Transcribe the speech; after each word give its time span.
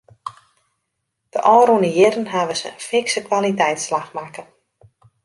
De 1.33 1.39
ôfrûne 1.55 1.89
jierren 1.95 2.27
hawwe 2.33 2.55
se 2.61 2.67
in 2.73 2.81
fikse 2.89 3.19
kwaliteitsslach 3.27 4.09
makke. 4.17 4.43